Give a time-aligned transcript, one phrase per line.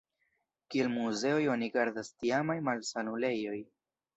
[0.75, 3.57] Kiel muzeoj oni gardas tiamaj malsanulejoj.